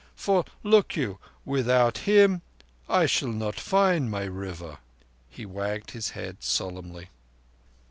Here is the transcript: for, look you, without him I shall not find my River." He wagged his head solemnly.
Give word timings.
for, 0.15 0.45
look 0.63 0.95
you, 0.95 1.19
without 1.45 1.99
him 2.09 2.41
I 2.89 3.05
shall 3.05 3.27
not 3.31 3.59
find 3.59 4.09
my 4.09 4.23
River." 4.23 4.79
He 5.29 5.45
wagged 5.45 5.91
his 5.91 6.09
head 6.17 6.37
solemnly. 6.39 7.09